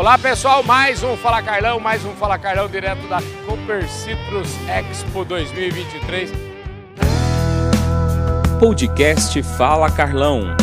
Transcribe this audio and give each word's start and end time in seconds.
Olá 0.00 0.16
pessoal, 0.16 0.62
mais 0.62 1.02
um 1.02 1.14
Fala 1.14 1.42
Carlão, 1.42 1.78
mais 1.78 2.06
um 2.06 2.16
Fala 2.16 2.38
Carlão 2.38 2.66
direto 2.66 3.06
da 3.06 3.18
Cooper 3.44 3.86
Citrus 3.86 4.48
Expo 4.66 5.26
2023. 5.26 6.32
Podcast 8.58 9.42
Fala 9.58 9.90
Carlão. 9.90 10.56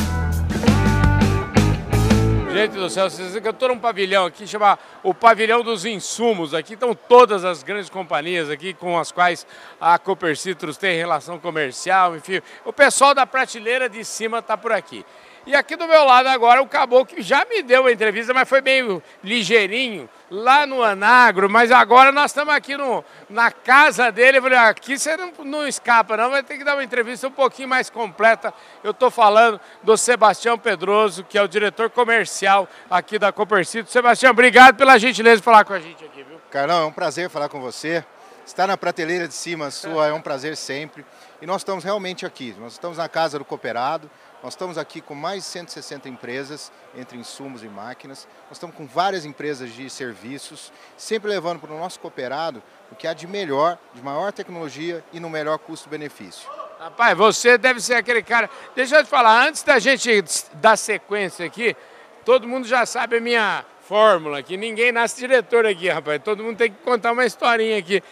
Gente 2.51 2.71
do 2.71 2.89
céu, 2.89 3.07
vocês 3.07 3.35
eu 3.35 3.51
estou 3.51 3.69
num 3.69 3.77
pavilhão 3.77 4.25
aqui, 4.25 4.47
chama 4.47 4.79
o 5.03 5.13
Pavilhão 5.13 5.61
dos 5.61 5.85
Insumos. 5.85 6.55
Aqui 6.55 6.73
estão 6.73 6.95
todas 6.95 7.45
as 7.45 7.61
grandes 7.61 7.91
companhias 7.91 8.49
aqui 8.49 8.73
com 8.73 8.97
as 8.97 9.11
quais 9.11 9.45
a 9.79 9.99
Cooper 9.99 10.35
Citrus 10.35 10.77
tem 10.77 10.97
relação 10.97 11.37
comercial, 11.37 12.15
enfim. 12.15 12.41
O 12.65 12.73
pessoal 12.73 13.13
da 13.13 13.27
prateleira 13.27 13.87
de 13.87 14.03
cima 14.03 14.39
está 14.39 14.57
por 14.57 14.71
aqui. 14.71 15.05
E 15.47 15.55
aqui 15.55 15.77
do 15.77 15.87
meu 15.87 16.03
lado 16.03 16.27
agora 16.27 16.61
o 16.61 16.67
Caboclo 16.67 17.05
que 17.05 17.21
já 17.21 17.45
me 17.45 17.63
deu 17.63 17.79
uma 17.79 17.91
entrevista, 17.91 18.33
mas 18.33 18.49
foi 18.49 18.59
meio 18.59 19.01
ligeirinho, 19.23 20.09
lá 20.29 20.67
no 20.67 20.83
Anagro, 20.83 21.49
mas 21.49 21.71
agora 21.71 22.11
nós 22.11 22.31
estamos 22.31 22.53
aqui 22.53 22.75
no, 22.75 23.01
na 23.29 23.49
casa 23.49 24.11
dele. 24.11 24.39
Eu 24.39 24.41
falei, 24.41 24.57
ah, 24.57 24.67
aqui 24.67 24.99
você 24.99 25.15
não, 25.15 25.31
não 25.45 25.65
escapa 25.65 26.17
não, 26.17 26.31
vai 26.31 26.43
ter 26.43 26.57
que 26.57 26.65
dar 26.65 26.75
uma 26.75 26.83
entrevista 26.83 27.29
um 27.29 27.31
pouquinho 27.31 27.69
mais 27.69 27.89
completa. 27.89 28.53
Eu 28.83 28.91
estou 28.91 29.09
falando 29.09 29.57
do 29.81 29.95
Sebastião 29.95 30.59
Pedroso, 30.59 31.23
que 31.23 31.37
é 31.37 31.41
o 31.41 31.47
diretor 31.47 31.89
comercial 31.89 32.67
aqui 32.89 33.17
da 33.17 33.31
Copercito. 33.31 33.89
Sebastião, 33.89 34.31
obrigado 34.31 34.75
pela 34.75 34.97
gentileza 34.97 35.37
de 35.37 35.43
falar 35.43 35.63
com 35.63 35.71
a 35.71 35.79
gente 35.79 36.03
aqui, 36.03 36.23
viu? 36.23 36.41
Carlão, 36.51 36.81
é 36.81 36.85
um 36.85 36.91
prazer 36.91 37.29
falar 37.29 37.47
com 37.47 37.61
você. 37.61 38.03
Estar 38.45 38.65
na 38.65 38.77
prateleira 38.77 39.27
de 39.27 39.33
cima 39.33 39.69
sua 39.71 40.07
é 40.07 40.13
um 40.13 40.21
prazer 40.21 40.55
sempre. 40.55 41.05
E 41.41 41.45
nós 41.45 41.61
estamos 41.61 41.83
realmente 41.83 42.25
aqui, 42.25 42.55
nós 42.59 42.73
estamos 42.73 42.97
na 42.97 43.07
casa 43.07 43.37
do 43.37 43.45
cooperado, 43.45 44.09
nós 44.43 44.53
estamos 44.53 44.77
aqui 44.77 45.01
com 45.01 45.15
mais 45.15 45.43
de 45.43 45.49
160 45.49 46.07
empresas, 46.07 46.71
entre 46.95 47.17
insumos 47.17 47.63
e 47.63 47.67
máquinas. 47.67 48.27
Nós 48.43 48.57
estamos 48.57 48.75
com 48.75 48.85
várias 48.85 49.25
empresas 49.25 49.71
de 49.71 49.89
serviços, 49.89 50.71
sempre 50.95 51.29
levando 51.29 51.59
para 51.59 51.73
o 51.73 51.77
nosso 51.77 51.99
cooperado 51.99 52.61
o 52.91 52.95
que 52.95 53.07
há 53.07 53.13
de 53.13 53.25
melhor, 53.25 53.79
de 53.93 54.01
maior 54.01 54.31
tecnologia 54.31 55.03
e 55.11 55.19
no 55.19 55.29
melhor 55.29 55.57
custo-benefício. 55.57 56.47
Rapaz, 56.79 57.17
você 57.17 57.57
deve 57.57 57.81
ser 57.81 57.95
aquele 57.95 58.21
cara. 58.21 58.47
Deixa 58.75 58.97
eu 58.97 59.03
te 59.03 59.09
falar, 59.09 59.47
antes 59.47 59.63
da 59.63 59.79
gente 59.79 60.23
dar 60.53 60.77
sequência 60.77 61.43
aqui, 61.43 61.75
todo 62.23 62.47
mundo 62.47 62.67
já 62.67 62.85
sabe 62.85 63.17
a 63.17 63.21
minha 63.21 63.65
fórmula 63.87 64.37
aqui. 64.37 64.55
Ninguém 64.55 64.91
nasce 64.91 65.17
diretor 65.17 65.65
aqui, 65.65 65.89
rapaz. 65.89 66.21
Todo 66.23 66.43
mundo 66.43 66.57
tem 66.57 66.69
que 66.69 66.77
contar 66.83 67.13
uma 67.13 67.25
historinha 67.25 67.79
aqui. 67.79 68.03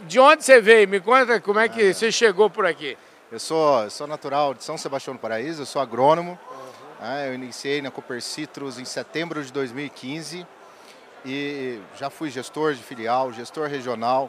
De 0.00 0.18
onde 0.18 0.42
você 0.42 0.60
veio? 0.60 0.88
Me 0.88 0.98
conta 0.98 1.40
como 1.40 1.60
é 1.60 1.68
que 1.68 1.80
é. 1.80 1.92
você 1.92 2.10
chegou 2.10 2.50
por 2.50 2.66
aqui. 2.66 2.98
Eu 3.32 3.38
sou, 3.38 3.88
sou 3.90 4.08
natural 4.08 4.54
de 4.54 4.64
São 4.64 4.76
Sebastião 4.76 5.14
do 5.14 5.20
Paraíso, 5.20 5.62
eu 5.62 5.66
sou 5.66 5.80
agrônomo. 5.80 6.36
Uhum. 6.50 7.06
Né? 7.06 7.28
eu 7.28 7.34
iniciei 7.34 7.80
na 7.80 7.88
Cooper 7.88 8.20
Citrus 8.20 8.76
em 8.76 8.84
setembro 8.84 9.40
de 9.44 9.52
2015 9.52 10.44
e 11.24 11.78
já 11.96 12.10
fui 12.10 12.28
gestor 12.28 12.74
de 12.74 12.82
filial, 12.82 13.32
gestor 13.32 13.68
regional, 13.68 14.28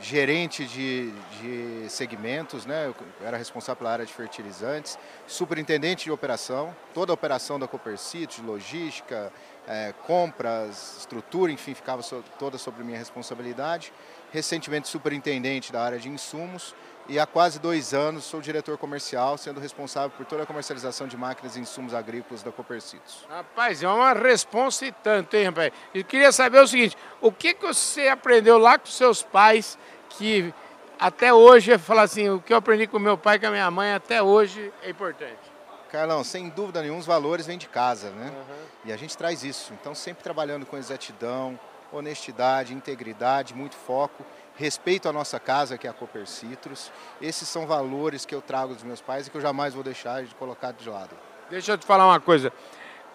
gerente 0.00 0.66
de, 0.66 1.12
de 1.40 1.88
segmentos, 1.88 2.66
né? 2.66 2.88
eu 2.88 2.94
era 3.24 3.36
responsável 3.36 3.76
pela 3.76 3.92
área 3.92 4.04
de 4.04 4.12
fertilizantes, 4.12 4.98
superintendente 5.28 6.06
de 6.06 6.10
operação, 6.10 6.74
toda 6.92 7.12
a 7.12 7.14
operação 7.14 7.56
da 7.56 7.68
Cooper 7.68 7.96
Citrus, 7.96 8.44
logística, 8.44 9.32
é, 9.70 9.94
compras, 10.04 10.96
estrutura, 10.98 11.52
enfim, 11.52 11.74
ficava 11.74 12.02
so, 12.02 12.24
toda 12.40 12.58
sobre 12.58 12.82
minha 12.82 12.98
responsabilidade. 12.98 13.92
Recentemente 14.32 14.88
superintendente 14.88 15.72
da 15.72 15.80
área 15.80 15.98
de 15.98 16.08
insumos 16.08 16.74
e 17.08 17.20
há 17.20 17.26
quase 17.26 17.60
dois 17.60 17.94
anos 17.94 18.24
sou 18.24 18.40
diretor 18.40 18.76
comercial, 18.76 19.38
sendo 19.38 19.60
responsável 19.60 20.10
por 20.10 20.26
toda 20.26 20.42
a 20.42 20.46
comercialização 20.46 21.06
de 21.06 21.16
máquinas 21.16 21.54
e 21.54 21.60
insumos 21.60 21.94
agrícolas 21.94 22.42
da 22.42 22.50
Copercitos. 22.50 23.24
Rapaz, 23.28 23.80
é 23.80 23.88
uma 23.88 24.12
responsa 24.12 24.86
e 24.86 24.92
tanto, 24.92 25.36
hein, 25.36 25.46
rapaz? 25.46 25.72
E 25.94 26.02
queria 26.02 26.32
saber 26.32 26.60
o 26.60 26.66
seguinte, 26.66 26.96
o 27.20 27.30
que, 27.30 27.54
que 27.54 27.64
você 27.64 28.08
aprendeu 28.08 28.58
lá 28.58 28.76
com 28.76 28.86
seus 28.86 29.22
pais 29.22 29.78
que 30.10 30.52
até 30.98 31.32
hoje, 31.32 31.78
falar 31.78 32.02
assim, 32.02 32.28
o 32.28 32.40
que 32.40 32.52
eu 32.52 32.56
aprendi 32.56 32.88
com 32.88 32.98
meu 32.98 33.16
pai 33.16 33.36
e 33.36 33.38
com 33.38 33.46
a 33.46 33.50
minha 33.50 33.70
mãe 33.70 33.92
até 33.92 34.20
hoje 34.20 34.72
é 34.82 34.90
importante? 34.90 35.49
Carlão, 35.90 36.22
sem 36.22 36.48
dúvida 36.48 36.80
nenhuma, 36.82 37.00
os 37.00 37.06
valores 37.06 37.46
vêm 37.46 37.58
de 37.58 37.68
casa, 37.68 38.10
né? 38.10 38.32
Uhum. 38.34 38.56
E 38.86 38.92
a 38.92 38.96
gente 38.96 39.16
traz 39.16 39.42
isso. 39.44 39.72
Então, 39.72 39.94
sempre 39.94 40.22
trabalhando 40.22 40.64
com 40.64 40.76
exatidão, 40.76 41.58
honestidade, 41.92 42.72
integridade, 42.72 43.54
muito 43.54 43.74
foco 43.74 44.24
respeito 44.60 45.08
à 45.08 45.12
nossa 45.12 45.40
casa, 45.40 45.78
que 45.78 45.86
é 45.86 45.90
a 45.90 45.92
Cooper 45.92 46.26
Citrus. 46.26 46.92
Esses 47.20 47.48
são 47.48 47.66
valores 47.66 48.26
que 48.26 48.34
eu 48.34 48.42
trago 48.42 48.74
dos 48.74 48.82
meus 48.82 49.00
pais 49.00 49.26
e 49.26 49.30
que 49.30 49.36
eu 49.36 49.40
jamais 49.40 49.72
vou 49.72 49.82
deixar 49.82 50.22
de 50.22 50.34
colocar 50.34 50.72
de 50.72 50.88
lado. 50.88 51.16
Deixa 51.48 51.72
eu 51.72 51.78
te 51.78 51.86
falar 51.86 52.06
uma 52.06 52.20
coisa. 52.20 52.52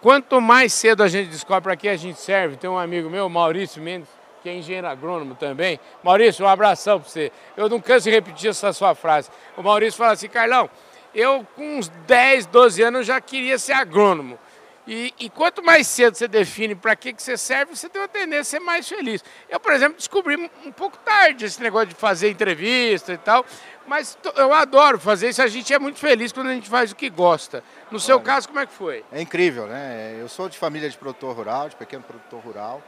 Quanto 0.02 0.40
mais 0.40 0.72
cedo 0.72 1.02
a 1.02 1.08
gente 1.08 1.30
descobre 1.30 1.62
para 1.62 1.76
que 1.76 1.88
a 1.88 1.96
gente 1.96 2.18
serve, 2.20 2.56
tem 2.56 2.68
um 2.68 2.78
amigo 2.78 3.08
meu, 3.08 3.28
Maurício 3.28 3.80
Mendes, 3.80 4.08
que 4.42 4.48
é 4.48 4.54
engenheiro 4.56 4.88
agrônomo 4.88 5.34
também. 5.36 5.78
Maurício, 6.02 6.44
um 6.44 6.48
abração 6.48 7.00
para 7.00 7.08
você. 7.08 7.32
Eu 7.56 7.68
não 7.68 7.80
canso 7.80 8.04
de 8.04 8.10
repetir 8.10 8.50
essa 8.50 8.72
sua 8.72 8.94
frase. 8.94 9.30
O 9.56 9.62
Maurício 9.62 9.98
fala 9.98 10.12
assim, 10.12 10.28
Carlão, 10.28 10.68
eu 11.16 11.46
com 11.56 11.78
uns 11.78 11.88
10, 12.06 12.46
12 12.46 12.82
anos 12.82 13.06
já 13.06 13.20
queria 13.20 13.58
ser 13.58 13.72
agrônomo. 13.72 14.38
E, 14.86 15.12
e, 15.18 15.28
quanto 15.28 15.64
mais 15.64 15.88
cedo 15.88 16.14
você 16.14 16.28
define 16.28 16.76
para 16.76 16.94
que, 16.94 17.12
que 17.12 17.20
você 17.20 17.36
serve, 17.36 17.74
você 17.74 17.88
tem 17.88 18.00
uma 18.00 18.06
tendência 18.06 18.40
a 18.40 18.44
ser 18.44 18.60
mais 18.60 18.88
feliz. 18.88 19.24
Eu, 19.48 19.58
por 19.58 19.72
exemplo, 19.72 19.96
descobri 19.96 20.36
um 20.36 20.70
pouco 20.70 20.96
tarde 20.98 21.44
esse 21.44 21.60
negócio 21.60 21.88
de 21.88 21.96
fazer 21.96 22.30
entrevista 22.30 23.12
e 23.12 23.18
tal, 23.18 23.44
mas 23.84 24.16
eu 24.36 24.52
adoro 24.52 25.00
fazer 25.00 25.30
isso. 25.30 25.42
A 25.42 25.48
gente 25.48 25.74
é 25.74 25.78
muito 25.78 25.98
feliz 25.98 26.30
quando 26.30 26.50
a 26.50 26.54
gente 26.54 26.68
faz 26.68 26.92
o 26.92 26.94
que 26.94 27.10
gosta. 27.10 27.64
No 27.90 27.98
seu 27.98 28.16
Olha, 28.16 28.24
caso, 28.24 28.46
como 28.46 28.60
é 28.60 28.66
que 28.66 28.72
foi? 28.72 29.04
É 29.10 29.20
incrível, 29.20 29.66
né? 29.66 30.18
Eu 30.20 30.28
sou 30.28 30.48
de 30.48 30.56
família 30.56 30.88
de 30.88 30.96
produtor 30.96 31.34
rural, 31.34 31.68
de 31.68 31.74
pequeno 31.74 32.04
produtor 32.04 32.40
rural. 32.40 32.80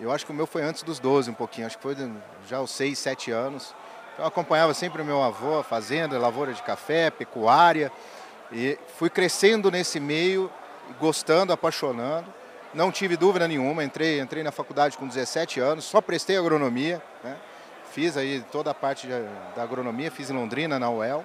Eu 0.00 0.10
acho 0.10 0.26
que 0.26 0.32
o 0.32 0.34
meu 0.34 0.48
foi 0.48 0.62
antes 0.62 0.82
dos 0.82 0.98
12 0.98 1.30
um 1.30 1.34
pouquinho, 1.34 1.68
acho 1.68 1.76
que 1.76 1.82
foi 1.82 1.96
já 2.48 2.56
aos 2.56 2.72
6, 2.72 2.98
7 2.98 3.30
anos. 3.30 3.72
Eu 4.18 4.24
acompanhava 4.24 4.72
sempre 4.72 5.02
o 5.02 5.04
meu 5.04 5.22
avô, 5.22 5.62
fazenda, 5.62 6.18
lavoura 6.18 6.54
de 6.54 6.62
café, 6.62 7.10
pecuária. 7.10 7.92
E 8.50 8.78
fui 8.96 9.10
crescendo 9.10 9.70
nesse 9.70 10.00
meio 10.00 10.50
gostando, 10.98 11.52
apaixonando. 11.52 12.32
Não 12.72 12.90
tive 12.90 13.16
dúvida 13.16 13.46
nenhuma, 13.46 13.84
entrei, 13.84 14.18
entrei 14.18 14.42
na 14.42 14.50
faculdade 14.50 14.96
com 14.96 15.06
17 15.06 15.60
anos, 15.60 15.84
só 15.84 16.00
prestei 16.00 16.36
agronomia, 16.36 17.02
né? 17.22 17.36
fiz 17.90 18.16
aí 18.16 18.44
toda 18.50 18.70
a 18.70 18.74
parte 18.74 19.06
da 19.54 19.62
agronomia, 19.62 20.10
fiz 20.10 20.30
em 20.30 20.34
Londrina, 20.34 20.78
na 20.78 20.90
UEL. 20.90 21.24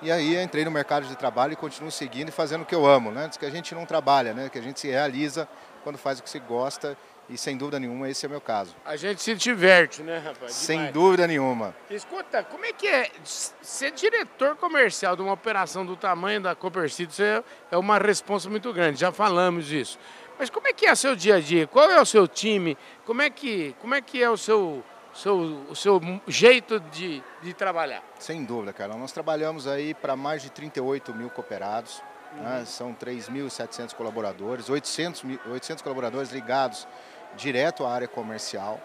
E 0.00 0.10
aí 0.10 0.36
entrei 0.42 0.64
no 0.64 0.70
mercado 0.70 1.06
de 1.06 1.14
trabalho 1.14 1.52
e 1.52 1.56
continuo 1.56 1.92
seguindo 1.92 2.28
e 2.28 2.32
fazendo 2.32 2.62
o 2.62 2.64
que 2.64 2.74
eu 2.74 2.84
amo, 2.84 3.12
né? 3.12 3.28
Diz 3.28 3.36
que 3.36 3.46
a 3.46 3.50
gente 3.50 3.72
não 3.72 3.86
trabalha, 3.86 4.34
né? 4.34 4.48
Que 4.48 4.58
a 4.58 4.62
gente 4.62 4.80
se 4.80 4.88
realiza 4.88 5.48
quando 5.84 5.96
faz 5.96 6.18
o 6.18 6.22
que 6.24 6.30
se 6.30 6.40
gosta 6.40 6.96
e 7.28 7.38
sem 7.38 7.56
dúvida 7.56 7.78
nenhuma 7.78 8.08
esse 8.08 8.26
é 8.26 8.28
o 8.28 8.30
meu 8.30 8.40
caso. 8.40 8.74
A 8.84 8.96
gente 8.96 9.22
se 9.22 9.34
diverte, 9.34 10.02
né, 10.02 10.18
rapaz? 10.18 10.52
Sem 10.52 10.76
Demais. 10.76 10.94
dúvida 10.94 11.26
nenhuma. 11.26 11.74
Escuta, 11.88 12.42
como 12.42 12.64
é 12.64 12.72
que 12.72 12.86
é 12.86 13.10
ser 13.24 13.92
diretor 13.92 14.56
comercial 14.56 15.16
de 15.16 15.22
uma 15.22 15.32
operação 15.32 15.86
do 15.86 15.96
tamanho 15.96 16.40
da 16.40 16.54
Copercito? 16.54 17.22
É, 17.22 17.42
é 17.70 17.76
uma 17.76 17.98
resposta 17.98 18.50
muito 18.50 18.72
grande, 18.72 19.00
já 19.00 19.12
falamos 19.12 19.66
disso. 19.66 19.98
Mas 20.38 20.50
como 20.50 20.66
é 20.66 20.72
que 20.72 20.86
é 20.86 20.92
o 20.92 20.96
seu 20.96 21.14
dia 21.14 21.36
a 21.36 21.40
dia? 21.40 21.66
Qual 21.66 21.90
é 21.90 22.00
o 22.00 22.04
seu 22.04 22.26
time? 22.26 22.76
Como 23.04 23.22
é 23.22 23.30
que, 23.30 23.76
como 23.80 23.94
é, 23.94 24.00
que 24.00 24.22
é 24.22 24.28
o 24.28 24.36
seu, 24.36 24.82
seu, 25.14 25.36
o 25.70 25.76
seu 25.76 26.00
jeito 26.26 26.80
de, 26.80 27.22
de 27.42 27.54
trabalhar? 27.54 28.02
Sem 28.18 28.44
dúvida, 28.44 28.72
cara. 28.72 28.94
Nós 28.96 29.12
trabalhamos 29.12 29.66
aí 29.66 29.94
para 29.94 30.16
mais 30.16 30.42
de 30.42 30.50
38 30.50 31.14
mil 31.14 31.30
cooperados. 31.30 32.02
Uhum. 32.36 32.42
Né? 32.42 32.64
São 32.64 32.94
3.700 32.94 33.94
colaboradores, 33.94 34.68
800, 34.68 35.22
800 35.50 35.82
colaboradores 35.82 36.32
ligados 36.32 36.88
direto 37.36 37.84
à 37.84 37.92
área 37.92 38.08
comercial. 38.08 38.80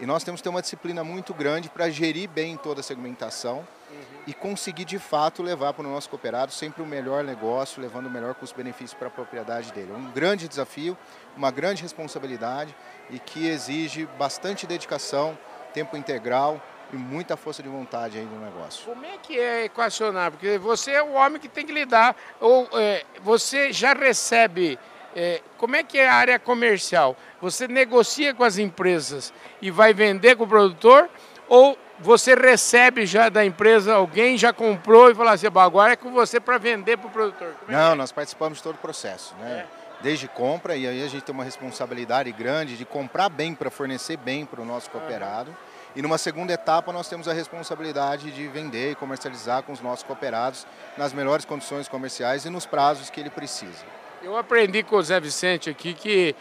E 0.00 0.06
nós 0.06 0.22
temos 0.22 0.40
que 0.40 0.44
ter 0.44 0.48
uma 0.48 0.62
disciplina 0.62 1.02
muito 1.02 1.34
grande 1.34 1.68
para 1.68 1.90
gerir 1.90 2.28
bem 2.28 2.56
toda 2.56 2.80
a 2.80 2.82
segmentação 2.84 3.66
uhum. 3.90 4.22
e 4.28 4.32
conseguir 4.32 4.84
de 4.84 4.98
fato 4.98 5.42
levar 5.42 5.72
para 5.72 5.84
o 5.84 5.90
nosso 5.90 6.08
cooperado 6.08 6.52
sempre 6.52 6.82
o 6.82 6.86
melhor 6.86 7.24
negócio, 7.24 7.82
levando 7.82 8.06
o 8.06 8.10
melhor 8.10 8.34
custo-benefício 8.34 8.96
para 8.96 9.08
a 9.08 9.10
propriedade 9.10 9.72
dele. 9.72 9.90
É 9.92 9.96
um 9.96 10.10
grande 10.12 10.46
desafio, 10.46 10.96
uma 11.36 11.50
grande 11.50 11.82
responsabilidade 11.82 12.74
e 13.10 13.18
que 13.18 13.48
exige 13.48 14.06
bastante 14.16 14.68
dedicação, 14.68 15.36
tempo 15.74 15.96
integral 15.96 16.62
e 16.92 16.96
muita 16.96 17.36
força 17.36 17.60
de 17.60 17.68
vontade 17.68 18.18
aí 18.18 18.24
no 18.24 18.40
negócio. 18.40 18.84
Como 18.84 19.04
é 19.04 19.18
que 19.18 19.38
é 19.38 19.64
equacionar? 19.64 20.30
Porque 20.30 20.58
você 20.58 20.92
é 20.92 21.02
o 21.02 21.12
homem 21.12 21.40
que 21.40 21.48
tem 21.48 21.66
que 21.66 21.72
lidar, 21.72 22.16
ou 22.40 22.68
é, 22.72 23.04
você 23.20 23.72
já 23.72 23.92
recebe 23.92 24.78
é, 25.18 25.40
como 25.56 25.74
é 25.74 25.82
que 25.82 25.98
é 25.98 26.08
a 26.08 26.14
área 26.14 26.38
comercial? 26.38 27.16
Você 27.42 27.66
negocia 27.66 28.32
com 28.32 28.44
as 28.44 28.56
empresas 28.56 29.32
e 29.60 29.68
vai 29.68 29.92
vender 29.92 30.36
com 30.36 30.44
o 30.44 30.46
produtor? 30.46 31.10
Ou 31.48 31.76
você 31.98 32.36
recebe 32.36 33.04
já 33.04 33.28
da 33.28 33.44
empresa, 33.44 33.94
alguém 33.94 34.38
já 34.38 34.52
comprou 34.52 35.10
e 35.10 35.16
fala 35.16 35.32
assim, 35.32 35.48
agora 35.48 35.94
é 35.94 35.96
com 35.96 36.12
você 36.12 36.38
para 36.38 36.56
vender 36.56 36.98
para 36.98 37.08
o 37.08 37.10
produtor? 37.10 37.52
É 37.68 37.72
Não, 37.72 37.92
é? 37.92 37.94
nós 37.96 38.12
participamos 38.12 38.58
de 38.58 38.62
todo 38.62 38.76
o 38.76 38.78
processo. 38.78 39.34
Né? 39.40 39.66
É. 39.66 39.66
Desde 40.00 40.28
compra, 40.28 40.76
e 40.76 40.86
aí 40.86 41.04
a 41.04 41.08
gente 41.08 41.24
tem 41.24 41.34
uma 41.34 41.42
responsabilidade 41.42 42.30
grande 42.30 42.76
de 42.76 42.84
comprar 42.84 43.28
bem 43.28 43.56
para 43.56 43.72
fornecer 43.72 44.16
bem 44.16 44.46
para 44.46 44.62
o 44.62 44.64
nosso 44.64 44.88
cooperado. 44.88 45.52
E 45.96 46.00
numa 46.00 46.16
segunda 46.16 46.52
etapa 46.52 46.92
nós 46.92 47.08
temos 47.08 47.26
a 47.26 47.32
responsabilidade 47.32 48.30
de 48.30 48.46
vender 48.46 48.92
e 48.92 48.94
comercializar 48.94 49.64
com 49.64 49.72
os 49.72 49.80
nossos 49.80 50.04
cooperados 50.04 50.64
nas 50.96 51.12
melhores 51.12 51.44
condições 51.44 51.88
comerciais 51.88 52.44
e 52.44 52.50
nos 52.50 52.66
prazos 52.66 53.10
que 53.10 53.18
ele 53.18 53.30
precisa. 53.30 53.97
Eu 54.22 54.36
aprendi 54.36 54.82
com 54.82 54.96
o 54.96 55.02
Zé 55.02 55.20
Vicente 55.20 55.70
aqui 55.70 55.94
que 55.94 56.34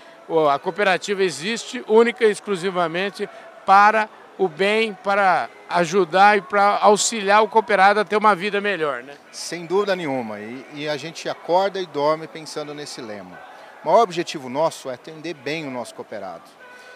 a 0.52 0.58
cooperativa 0.60 1.24
existe 1.24 1.84
única 1.88 2.26
e 2.26 2.32
exclusivamente 2.32 3.30
para 3.66 4.10
o 4.38 4.48
bem, 4.48 4.94
para 4.94 5.50
ajudar 5.70 6.38
e 6.38 6.42
para 6.42 6.78
auxiliar 6.78 7.44
o 7.44 7.48
cooperado 7.48 8.00
a 8.00 8.06
ter 8.06 8.18
uma 8.18 8.36
vida 8.36 8.62
melhor, 8.62 9.04
né? 9.04 9.14
Sem 9.32 9.66
dúvida 9.66 9.96
nenhuma. 9.96 10.40
E, 10.40 10.66
e, 10.74 10.90
a 10.90 10.98
gente 10.98 11.28
acorda 11.28 11.80
e 11.80 11.86
dorme 11.86 12.28
pensando 12.28 12.74
nesse 12.74 13.02
lema. 13.02 13.40
O 13.84 13.88
maior 13.88 14.04
objetivo 14.04 14.50
nosso 14.50 14.90
é 14.90 14.94
atender 14.94 15.34
bem 15.34 15.68
o 15.68 15.72
nosso 15.72 15.94
cooperado. 15.96 16.44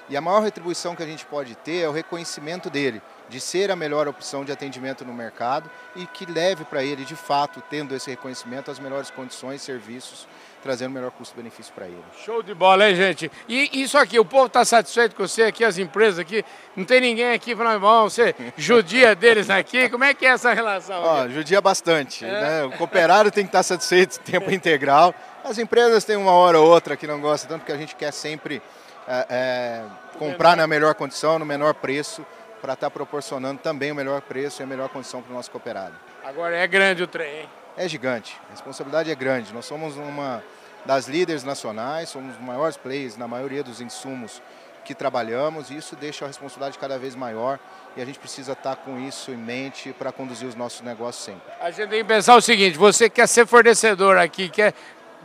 E 0.09 0.18
a 0.18 0.21
maior 0.21 0.42
retribuição 0.42 0.95
que 0.95 1.03
a 1.03 1.06
gente 1.06 1.25
pode 1.25 1.56
ter 1.56 1.83
é 1.83 1.88
o 1.88 1.92
reconhecimento 1.92 2.69
dele, 2.69 3.01
de 3.30 3.39
ser 3.39 3.71
a 3.71 3.75
melhor 3.75 4.07
opção 4.07 4.44
de 4.44 4.51
atendimento 4.51 5.06
no 5.06 5.13
mercado 5.13 5.69
e 5.95 6.06
que 6.06 6.25
leve 6.25 6.65
para 6.65 6.83
ele, 6.83 7.06
de 7.06 7.15
fato, 7.15 7.63
tendo 7.69 7.95
esse 7.95 8.09
reconhecimento, 8.09 8.69
as 8.69 8.80
melhores 8.80 9.09
condições, 9.09 9.62
serviços, 9.62 10.27
trazendo 10.62 10.92
o 10.92 10.94
melhor 10.94 11.12
custo-benefício 11.12 11.74
para 11.74 11.86
ele. 11.88 12.03
Show 12.25 12.44
de 12.44 12.53
bola, 12.53 12.89
hein, 12.89 12.95
gente? 12.95 13.31
E 13.48 13.81
isso 13.81 13.98
aqui, 13.98 14.19
o 14.19 14.25
povo 14.25 14.48
está 14.48 14.63
satisfeito 14.63 15.15
com 15.15 15.25
você 15.27 15.44
aqui, 15.44 15.63
as 15.63 15.77
empresas 15.77 16.19
aqui? 16.19 16.44
Não 16.75 16.83
tem 16.83 17.01
ninguém 17.01 17.31
aqui 17.31 17.56
falando, 17.56 17.80
bom, 17.80 18.04
você 18.04 18.36
judia 18.57 19.15
deles 19.15 19.50
aqui? 19.50 19.89
Como 19.89 20.04
é 20.04 20.13
que 20.13 20.25
é 20.25 20.30
essa 20.30 20.54
relação? 20.54 21.01
Ó, 21.01 21.27
judia 21.30 21.62
bastante. 21.62 22.25
É. 22.25 22.42
Né? 22.42 22.63
O 22.65 22.71
cooperado 22.71 23.31
tem 23.31 23.44
que 23.44 23.50
estar 23.50 23.63
satisfeito 23.63 24.19
tempo 24.19 24.51
integral. 24.54 25.15
As 25.44 25.57
empresas 25.57 26.04
têm 26.04 26.15
uma 26.15 26.31
hora 26.31 26.59
ou 26.59 26.69
outra 26.69 26.95
que 26.95 27.07
não 27.07 27.19
gostam 27.19 27.50
tanto, 27.50 27.62
porque 27.62 27.71
a 27.71 27.77
gente 27.77 27.95
quer 27.95 28.12
sempre 28.12 28.62
é, 29.07 29.25
é, 29.30 29.83
comprar 30.18 30.56
na 30.56 30.68
melhor 30.68 30.95
condição, 30.95 31.39
no 31.39 31.45
menor 31.45 31.74
preço, 31.74 32.25
para 32.62 32.74
estar 32.74 32.88
tá 32.88 32.92
proporcionando 32.92 33.59
também 33.62 33.92
o 33.92 33.95
melhor 33.95 34.21
preço 34.21 34.62
e 34.62 34.63
a 34.63 34.68
melhor 34.68 34.89
condição 34.89 35.21
para 35.21 35.31
o 35.31 35.36
nosso 35.36 35.50
cooperado. 35.50 35.95
Agora 36.24 36.56
é 36.56 36.68
grande 36.68 37.01
o 37.01 37.07
trem, 37.07 37.42
hein? 37.42 37.50
É 37.75 37.88
gigante, 37.88 38.39
a 38.50 38.51
responsabilidade 38.51 39.09
é 39.09 39.15
grande. 39.15 39.53
Nós 39.53 39.65
somos 39.65 39.98
uma 39.98 40.44
das 40.86 41.07
líderes 41.07 41.44
nacionais, 41.44 42.09
somos 42.09 42.36
os 42.36 42.42
maiores 42.42 42.77
players 42.77 43.18
na 43.18 43.27
maioria 43.27 43.63
dos 43.63 43.81
insumos 43.81 44.42
que 44.83 44.95
trabalhamos 44.95 45.69
e 45.69 45.77
isso 45.77 45.95
deixa 45.95 46.25
a 46.25 46.27
responsabilidade 46.27 46.77
cada 46.77 46.97
vez 46.97 47.15
maior 47.15 47.59
e 47.95 48.01
a 48.01 48.06
gente 48.06 48.19
precisa 48.19 48.54
estar 48.54 48.75
tá 48.75 48.81
com 48.81 49.00
isso 49.00 49.31
em 49.31 49.38
mente 49.38 49.94
para 49.94 50.12
conduzir 50.12 50.47
os 50.47 50.56
nossos 50.56 50.81
negócios 50.81 51.24
sempre. 51.24 51.44
A 51.59 51.69
gente 51.69 51.89
tem 51.89 52.00
que 52.00 52.07
pensar 52.07 52.36
o 52.36 52.42
seguinte, 52.42 52.77
você 52.77 53.09
quer 53.09 53.27
ser 53.27 53.45
fornecedor 53.45 54.18
aqui, 54.18 54.50
quer 54.50 54.74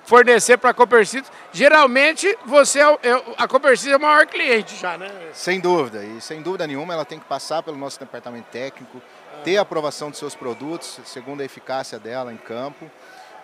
fornecer 0.06 0.56
para 0.56 0.70
a 0.70 0.74
Copercito, 0.74 1.30
geralmente 1.52 2.38
você 2.46 2.80
é, 2.80 2.84
é, 2.84 3.22
a 3.36 3.46
Copercito 3.46 3.92
é 3.92 3.96
o 3.96 4.00
maior 4.00 4.26
cliente 4.26 4.76
já, 4.76 4.96
né? 4.96 5.10
Sem 5.32 5.60
dúvida, 5.60 6.04
e 6.04 6.20
sem 6.20 6.40
dúvida 6.40 6.66
nenhuma 6.66 6.94
ela 6.94 7.04
tem 7.04 7.18
que 7.18 7.26
passar 7.26 7.62
pelo 7.62 7.76
nosso 7.76 7.98
departamento 7.98 8.46
técnico, 8.50 9.02
ter 9.44 9.58
a 9.58 9.62
aprovação 9.62 10.10
de 10.10 10.16
seus 10.16 10.34
produtos, 10.34 11.00
segundo 11.04 11.40
a 11.40 11.44
eficácia 11.44 11.98
dela 11.98 12.32
em 12.32 12.36
campo, 12.36 12.90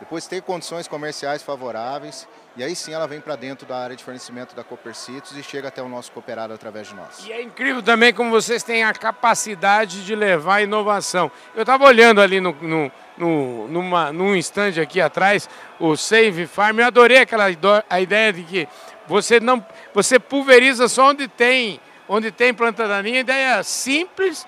depois 0.00 0.26
ter 0.26 0.42
condições 0.42 0.88
comerciais 0.88 1.42
favoráveis 1.42 2.26
e 2.54 2.62
aí 2.62 2.76
sim 2.76 2.92
ela 2.92 3.06
vem 3.06 3.18
para 3.18 3.34
dentro 3.34 3.66
da 3.66 3.78
área 3.78 3.96
de 3.96 4.04
fornecimento 4.04 4.54
da 4.54 4.62
Copercitos 4.62 5.34
e 5.36 5.42
chega 5.42 5.68
até 5.68 5.80
o 5.80 5.88
nosso 5.88 6.12
cooperado 6.12 6.52
através 6.52 6.88
de 6.88 6.94
nós. 6.94 7.24
E 7.26 7.32
é 7.32 7.40
incrível 7.40 7.82
também 7.82 8.12
como 8.12 8.30
vocês 8.30 8.62
têm 8.62 8.84
a 8.84 8.92
capacidade 8.92 10.04
de 10.04 10.14
levar 10.14 10.60
inovação. 10.60 11.30
Eu 11.54 11.62
estava 11.62 11.86
olhando 11.86 12.20
ali 12.20 12.40
no, 12.40 12.52
no, 12.60 12.92
no, 13.16 13.68
numa, 13.68 14.12
num 14.12 14.36
stand 14.36 14.82
aqui 14.82 15.00
atrás, 15.00 15.48
o 15.80 15.96
Save 15.96 16.46
Farm, 16.46 16.80
eu 16.80 16.86
adorei 16.86 17.18
aquela 17.18 17.46
a 17.88 18.00
ideia 18.00 18.32
de 18.34 18.42
que 18.42 18.68
você 19.06 19.40
não 19.40 19.64
você 19.94 20.18
pulveriza 20.18 20.88
só 20.88 21.08
onde 21.08 21.26
tem 21.28 21.80
onde 22.06 22.30
tem 22.30 22.52
planta 22.52 22.86
daninha, 22.86 23.20
ideia 23.20 23.62
simples 23.62 24.46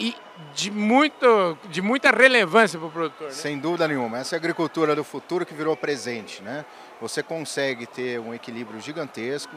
e 0.00 0.16
de, 0.54 0.70
muito, 0.70 1.58
de 1.68 1.80
muita 1.80 2.10
relevância 2.10 2.78
para 2.78 2.88
o 2.88 2.90
produtor. 2.90 3.28
Né? 3.28 3.34
Sem 3.34 3.58
dúvida 3.58 3.86
nenhuma. 3.86 4.18
Essa 4.18 4.34
é 4.34 4.36
a 4.36 4.40
agricultura 4.40 4.94
do 4.94 5.04
futuro 5.04 5.46
que 5.46 5.54
virou 5.54 5.76
presente. 5.76 6.42
Né? 6.42 6.64
Você 7.00 7.22
consegue 7.22 7.86
ter 7.86 8.18
um 8.20 8.34
equilíbrio 8.34 8.80
gigantesco, 8.80 9.54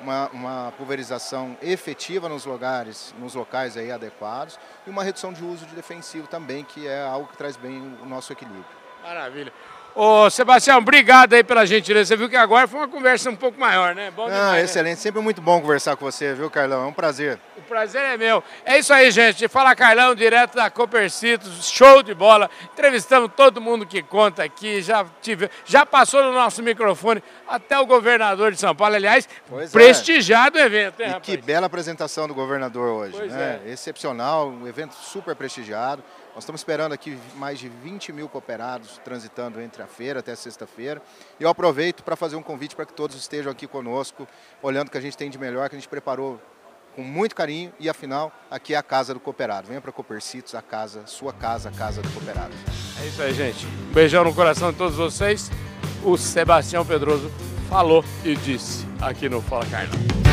uma, 0.00 0.28
uma, 0.28 0.72
pulverização 0.76 1.56
efetiva 1.60 2.28
nos 2.28 2.44
lugares, 2.44 3.14
nos 3.18 3.34
locais 3.34 3.76
aí 3.76 3.92
adequados 3.92 4.58
e 4.86 4.90
uma 4.90 5.04
redução 5.04 5.32
de 5.32 5.44
uso 5.44 5.66
de 5.66 5.74
defensivo 5.74 6.26
também, 6.26 6.64
que 6.64 6.86
é 6.86 7.02
algo 7.02 7.28
que 7.28 7.36
traz 7.36 7.56
bem 7.56 7.96
o 8.02 8.06
nosso 8.06 8.32
equilíbrio. 8.32 8.64
Maravilha. 9.02 9.52
Ô, 9.94 10.30
Sebastião, 10.30 10.78
obrigado 10.78 11.34
aí 11.34 11.42
pela 11.42 11.66
gentileza. 11.66 12.08
Você 12.08 12.16
viu 12.16 12.28
que 12.28 12.36
agora 12.36 12.68
foi 12.68 12.80
uma 12.80 12.88
conversa 12.88 13.28
um 13.28 13.36
pouco 13.36 13.58
maior, 13.58 13.94
né? 13.94 14.10
Bom 14.14 14.26
demais, 14.26 14.52
né? 14.52 14.62
excelente. 14.62 15.00
Sempre 15.00 15.20
muito 15.20 15.42
bom 15.42 15.60
conversar 15.60 15.96
com 15.96 16.04
você, 16.04 16.32
viu, 16.32 16.48
Carlão? 16.48 16.84
É 16.84 16.86
um 16.86 16.92
prazer. 16.92 17.38
O 17.56 17.62
prazer 17.62 18.02
é 18.02 18.16
meu. 18.16 18.42
É 18.64 18.78
isso 18.78 18.92
aí, 18.92 19.10
gente. 19.10 19.48
Fala 19.48 19.74
Carlão, 19.74 20.14
direto 20.14 20.54
da 20.54 20.70
Copercitos. 20.70 21.68
Show 21.68 22.02
de 22.02 22.14
bola. 22.14 22.48
Entrevistamos 22.72 23.30
todo 23.36 23.60
mundo 23.60 23.84
que 23.84 24.02
conta 24.02 24.44
aqui. 24.44 24.80
Já, 24.80 25.04
tive, 25.20 25.50
já 25.64 25.84
passou 25.84 26.22
no 26.22 26.32
nosso 26.32 26.62
microfone 26.62 27.22
até 27.48 27.78
o 27.78 27.86
governador 27.86 28.52
de 28.52 28.60
São 28.60 28.74
Paulo. 28.74 28.94
Aliás, 28.94 29.28
pois 29.48 29.70
é. 29.70 29.72
prestigiado 29.72 30.58
é. 30.58 30.62
o 30.62 30.66
evento, 30.66 31.00
hein, 31.00 31.06
e 31.06 31.12
rapaz? 31.12 31.24
que 31.24 31.36
bela 31.36 31.66
apresentação 31.66 32.28
do 32.28 32.34
governador 32.34 32.88
hoje. 32.90 33.14
Pois 33.16 33.32
né? 33.32 33.60
É. 33.66 33.70
Excepcional, 33.70 34.48
um 34.48 34.66
evento 34.66 34.94
super 34.94 35.34
prestigiado. 35.34 36.02
Nós 36.34 36.44
estamos 36.44 36.60
esperando 36.60 36.92
aqui 36.92 37.18
mais 37.36 37.58
de 37.58 37.68
20 37.68 38.12
mil 38.12 38.28
cooperados 38.28 39.00
transitando 39.04 39.60
entre 39.60 39.82
a 39.82 39.86
feira 39.86 40.20
até 40.20 40.34
sexta-feira. 40.34 41.02
E 41.38 41.42
eu 41.42 41.48
aproveito 41.48 42.02
para 42.02 42.14
fazer 42.14 42.36
um 42.36 42.42
convite 42.42 42.76
para 42.76 42.86
que 42.86 42.92
todos 42.92 43.16
estejam 43.16 43.50
aqui 43.50 43.66
conosco, 43.66 44.26
olhando 44.62 44.88
o 44.88 44.90
que 44.90 44.98
a 44.98 45.00
gente 45.00 45.16
tem 45.16 45.28
de 45.28 45.38
melhor, 45.38 45.68
que 45.68 45.76
a 45.76 45.78
gente 45.78 45.88
preparou 45.88 46.40
com 46.94 47.02
muito 47.02 47.34
carinho 47.34 47.72
e 47.78 47.88
afinal 47.88 48.32
aqui 48.50 48.74
é 48.74 48.76
a 48.76 48.82
casa 48.82 49.12
do 49.14 49.20
cooperado. 49.20 49.68
Venha 49.68 49.80
para 49.80 49.92
Coopercitos, 49.92 50.54
a 50.54 50.62
casa, 50.62 51.06
sua 51.06 51.32
casa, 51.32 51.68
a 51.68 51.72
casa 51.72 52.00
do 52.02 52.10
cooperado. 52.10 52.54
É 53.02 53.06
isso 53.06 53.22
aí, 53.22 53.34
gente. 53.34 53.66
Um 53.66 53.92
beijão 53.92 54.24
no 54.24 54.34
coração 54.34 54.70
de 54.70 54.78
todos 54.78 54.96
vocês. 54.96 55.50
O 56.04 56.16
Sebastião 56.16 56.84
Pedroso 56.84 57.30
falou 57.68 58.04
e 58.24 58.34
disse 58.36 58.86
aqui 59.00 59.28
no 59.28 59.42
Fala 59.42 59.66
Carlão. 59.66 60.29